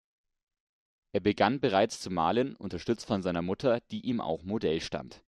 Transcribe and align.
Er 1.11 1.19
begann 1.19 1.59
bereits 1.59 1.99
zu 2.01 2.09
malen, 2.09 2.55
unterstützt 2.55 3.05
von 3.05 3.21
seiner 3.21 3.43
Mutter, 3.43 3.81
die 3.91 4.01
ihm 4.03 4.19
auch 4.19 4.41
Modell 4.41 4.81
stand. 4.81 5.19